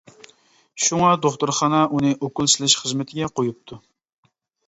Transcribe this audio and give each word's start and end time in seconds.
شۇڭا 0.85 1.09
دوختۇرخانا 1.25 1.81
ئۇنى 1.97 2.15
ئوكۇل 2.15 2.49
سېلىش 2.55 2.77
خىزمىتىگە 2.83 3.31
قويۇپتۇ. 3.41 3.79